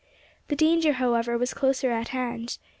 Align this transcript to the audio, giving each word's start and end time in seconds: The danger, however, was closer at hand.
The 0.47 0.55
danger, 0.55 0.93
however, 0.93 1.37
was 1.37 1.53
closer 1.53 1.91
at 1.91 2.07
hand. 2.07 2.57